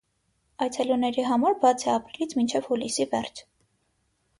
Այցելուների 0.65 1.27
համար 1.29 1.59
բաց 1.67 1.87
է 1.91 1.95
ապրիլից 1.99 2.37
մինչև 2.41 2.71
հուլիսի 2.75 3.11
վերջ։ 3.17 3.49